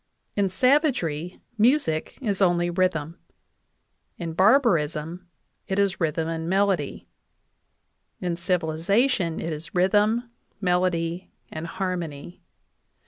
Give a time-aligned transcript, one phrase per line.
[0.35, 3.19] In savagery, music is only rhythm;
[4.17, 5.27] in barbarism,
[5.67, 7.07] it is rhythm and melody;
[8.19, 12.41] in civilization, it is rhythm, melody and harmony.